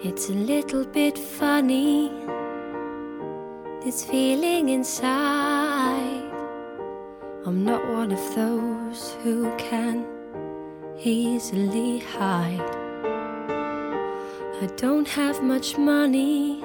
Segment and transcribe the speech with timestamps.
[0.00, 2.12] It's a little bit funny,
[3.84, 6.22] this feeling inside.
[7.44, 10.04] I'm not one of those who can
[11.02, 12.62] easily hide.
[14.62, 16.62] I don't have much money,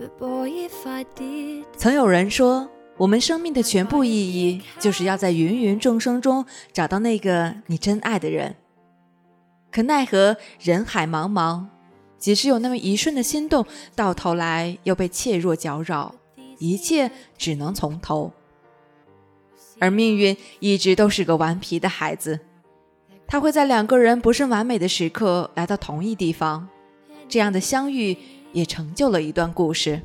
[0.00, 1.66] but boy, if I did.
[1.76, 8.56] 曾有人说，我们生命的全部意义，就是要在芸芸众生中找到那个你真爱的人。
[9.70, 11.66] 可奈何人海茫茫，
[12.24, 16.14] 即使有那么一瞬的心动，到头来又被怯弱搅扰，
[16.56, 18.32] 一切只能从头。
[19.78, 22.40] 而命运一直都是个顽皮的孩子，
[23.26, 26.66] 他会在两个人不甚完美的时刻来到同一地方，
[27.28, 28.16] 这样的相遇
[28.54, 30.00] 也成就了一段故事。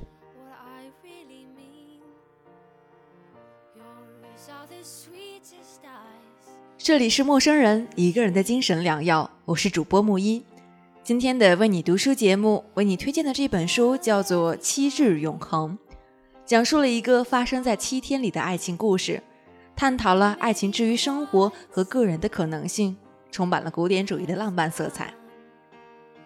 [6.77, 10.43] 这里是陌生人一个人的精神良药，我是主播木一。
[11.09, 15.75] 今天的为你读书节目为你推荐的这本书叫做《七日永恒》，
[16.45, 19.23] 讲述了一个发生在七天里的爱情故事，
[19.75, 22.95] 探讨了爱情之于生活和个人的可能性，
[23.31, 25.11] 充满了古典主义的浪漫色彩。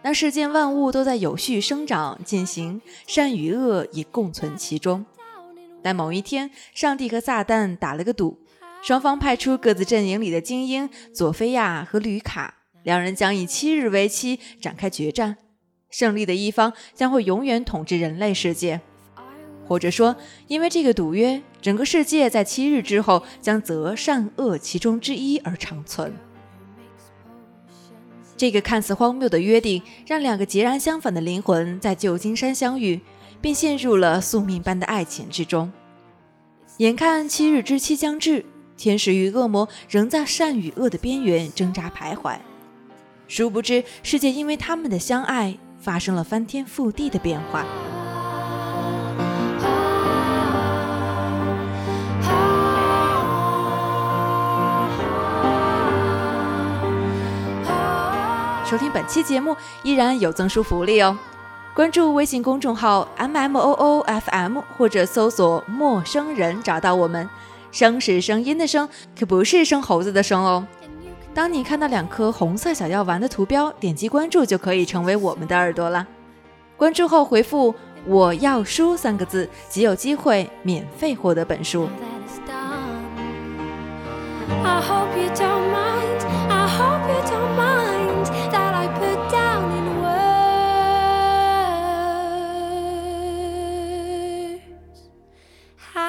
[0.01, 5.05] 那世间万物都在有序生长进行，善与恶也共存其中。
[5.81, 8.37] 但某一天，上帝和撒旦打了个赌，
[8.81, 15.37] 双方派出各自阵营里的精英佐菲亚和吕卡，两人将以七日为期展开决战。
[15.89, 18.81] 胜利的一方将会永远统治人类世界，
[19.67, 20.15] 或者说，
[20.47, 26.11] 因为这个赌约，整个世界在七日之后将择善恶其中之一而长存。
[28.35, 32.99] 这个看似荒谬的约定，让两个截然相反的灵魂在旧金山相遇，
[33.39, 35.71] 并陷入了宿命般的爱情之中。
[36.77, 38.43] 眼看七日之期将至，
[38.75, 42.35] 天使与恶魔仍在善与恶的边缘挣扎徘徊。
[43.35, 47.65] 殊不知，世界因为他们的相爱发生了翻天覆地的变化。
[58.63, 61.17] 收听本期节目依然有赠书福利哦！
[61.73, 67.27] 关注微信公众号 M M O O F M 或者搜索“陌生人”找到我们。
[67.71, 68.87] 声是声音的声，
[69.19, 70.67] 可不是生猴子的生哦。
[71.33, 76.07] 当你看到两颗红色小药丸的图标，点击关注就可以成为我们的耳朵了。
[76.77, 77.73] 关注后回复
[78.05, 81.89] “我要书”三个字，即有机会免费获得本书。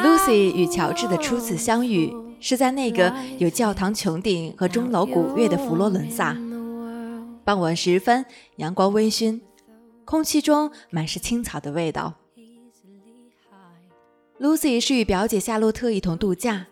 [0.03, 2.15] Lucy 与乔治的初次相遇。
[2.45, 6.37] 是在那个有教堂穹顶和钟楼古乐的佛罗伦萨。
[7.43, 9.41] 傍晚时分，阳光微醺，
[10.05, 12.13] 空气中满是青草的味道。
[14.39, 16.67] Lucy 是与表姐夏洛特一同度假，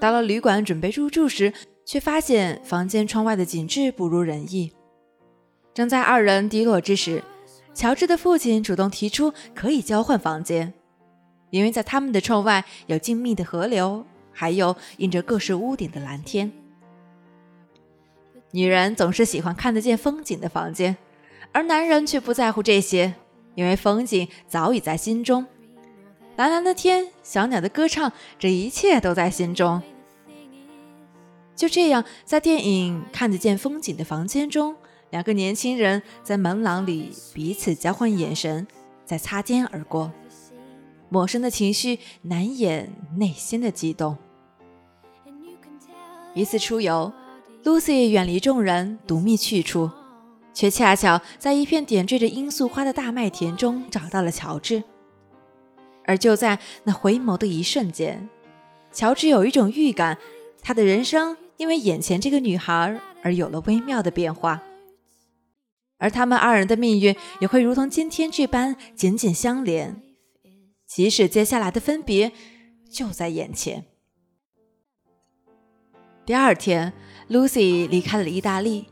[0.00, 1.52] 到了旅馆准备入住时，
[1.84, 4.72] 却发现房间窗外的景致不如人意。
[5.72, 7.22] 正在二人低落之时，
[7.72, 10.74] 乔治的父亲主动提出可以交换房间，
[11.50, 16.50] 因为在他们的窗外有静谧的河流，还有映着各式屋顶的蓝天。
[18.50, 20.96] 女人总是喜欢看得见风景的房间，
[21.52, 23.14] 而男人却不在乎这些，
[23.54, 25.46] 因为风景早已在心中。
[26.36, 29.80] 蓝蓝的天，小鸟的歌唱，这一切都在心中。
[31.54, 34.74] 就这样，在电影看得见风景的房间中，
[35.10, 38.66] 两个年轻人在门廊里彼此交换眼神，
[39.04, 40.10] 在擦肩而过。
[41.12, 44.16] 陌生的情绪难掩内心的激动。
[46.32, 47.12] 一次出游
[47.62, 49.90] ，Lucy 远离众人，独觅去处，
[50.54, 54.82] 却恰巧在一片点缀着罂粟花的大麦田中找到了乔治。
[56.06, 58.30] 而就在那回眸的一瞬间，
[58.90, 60.16] 乔治有一种预感，
[60.62, 64.62] 他的人生因为眼前这个女孩而有了微妙的变化，
[65.98, 70.00] 而他们二人的命运也会如同今天这般紧紧相连，
[70.94, 72.32] 即使接下来的分别
[72.90, 73.86] 就在眼前。
[76.26, 76.92] 第二天
[77.30, 78.84] ，Lucy 离开了意大利，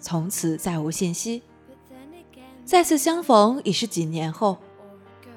[0.00, 1.44] 从此再无信息。
[2.64, 4.58] 再次相逢已是几年后。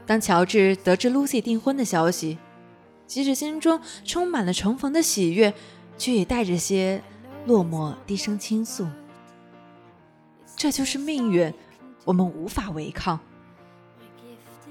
[0.08, 2.40] 当乔治得知 Lucy 订婚的消息，
[3.06, 5.54] 即使心中充满了重逢的喜悦，
[6.00, 7.04] 却也带着些
[7.46, 8.88] 落寞，低声倾诉
[10.58, 11.54] ：“这就是命运，
[12.06, 13.20] 我们无法违抗。”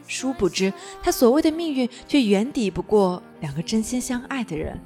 [0.07, 0.73] 殊不知，
[1.03, 4.81] 他所谓的命运却远抵不过两个真心相爱的人。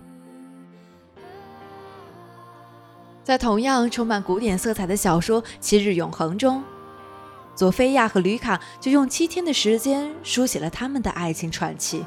[3.23, 6.65] 在同样充满古典色彩的小说《七日永恒》中
[7.55, 12.05] 佐菲亚和吕卡就用七天的时间书写了他们的爱情传奇。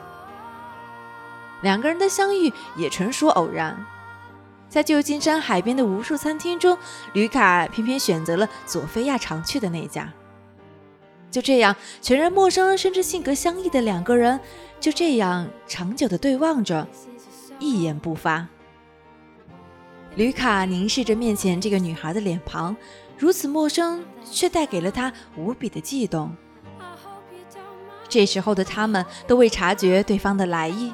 [1.62, 3.86] 两个人的相遇也纯属偶然，
[4.68, 6.78] 在旧金山海边的无数餐厅中，
[7.14, 10.12] 吕卡偏偏选择了佐菲亚常去的那家。
[11.34, 14.40] 就这样，全然陌生甚至性格相异的两个人，
[14.80, 16.88] 就这样长久地对望着，
[17.58, 18.48] 一言不发。
[20.16, 22.78] 吕卡凝视着面前这个女孩的脸庞，
[23.18, 26.32] 如此陌生，却带给了他无比的悸动。
[28.08, 30.94] 这时候的他们都未察觉对方的来意，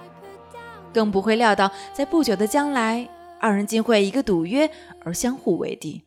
[0.93, 3.09] 更不会料到，在不久的将来，
[3.41, 4.71] 二人竟会一个赌约
[5.03, 6.01] 而相互为敌。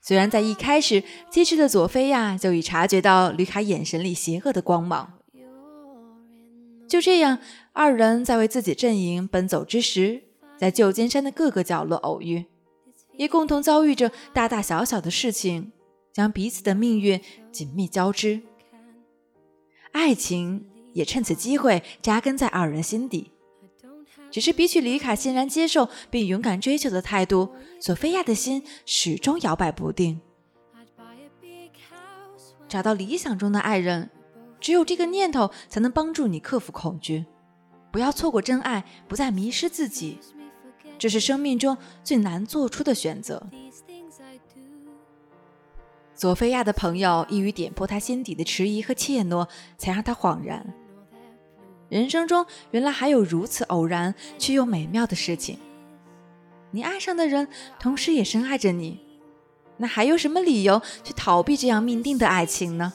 [0.00, 5.14] 虽然在一开始，机智的佐菲亚就已察觉到吕卡眼神里邪恶的光芒。
[6.88, 7.38] 就这样，
[7.74, 10.22] 二人在为自己阵营奔走之时，
[10.56, 12.46] 在旧金山的各个角落偶遇，
[13.16, 15.72] 也共同遭遇着大大小小的事情，
[16.12, 17.20] 将彼此的命运
[17.52, 18.40] 紧密交织。
[19.92, 23.32] 爱情也趁此机会扎根在二人心底。
[24.30, 27.48] 只是比起李卡欣然接受并勇敢追求的态度，
[27.80, 30.20] 索菲亚的心始终摇摆不定。
[32.68, 34.10] 找到理想中的爱人，
[34.60, 37.24] 只有这个念头才能帮助你克服恐惧，
[37.90, 40.18] 不要错过真爱，不再迷失自己。
[40.98, 43.48] 这是生命中最难做出的选择。
[46.14, 49.48] 索菲亚的朋友一语点破他心底的迟疑和怯懦，
[49.78, 50.74] 才让他恍然。
[51.88, 55.58] 人生中原来还有如此偶然却又美妙的事情。
[56.70, 57.48] 你爱上的人，
[57.80, 59.00] 同时也深爱着你，
[59.78, 62.92] 那还有什么理由去逃避这样命定的爱情呢？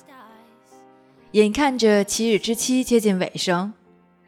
[1.31, 3.73] 眼看着七日之期接近尾声，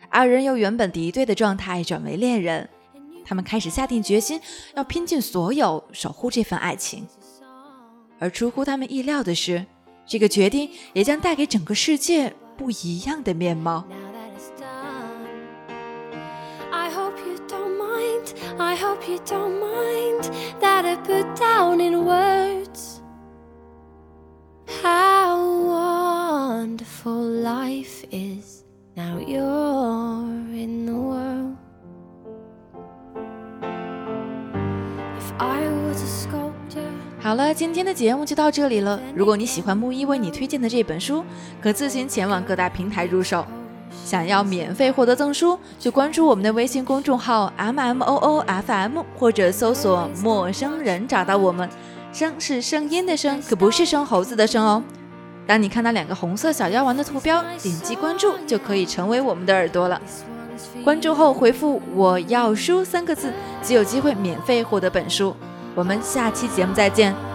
[0.09, 2.67] 二人由原本敌对的状态转为恋人，
[3.23, 4.41] 他们开始下定决心
[4.73, 7.05] 要拼尽所有守护这份爱情。
[8.17, 9.63] 而出乎他们意料的是，
[10.07, 13.85] 这个决定也将带给整个世界不一样的面貌。
[19.05, 23.01] Hope you don't mind that I put down in words
[24.83, 25.37] how
[25.67, 28.63] wonderful life is
[28.95, 31.55] now you're in the world.
[35.17, 36.89] If I was a sculptor.
[37.19, 38.99] 好了，今天的节目就到这里了。
[39.15, 41.23] 如果你喜欢木一为你推荐的这本书，
[41.61, 43.45] 可自行前往各大平台入手。
[44.05, 51.67] 想要免费获得赠书，就关注我们的微信公众号 M M O O F M，或者搜索“陌生人”找到我们。
[52.13, 54.83] 声是声音的声，可不是生猴子的生哦。
[55.47, 59.99] 当你看到两个红色小药丸的图标，点击关注就可以成为我们的耳朵了。
[60.83, 65.35] 关注后回复“我要书”三个字，即有机会免费获得本书。
[65.73, 67.34] 我们下期节目再见。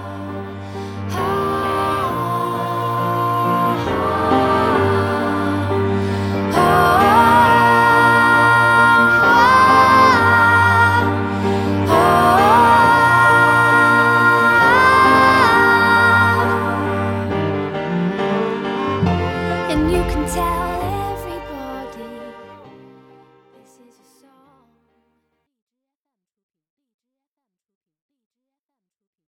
[6.72, 6.99] Oh.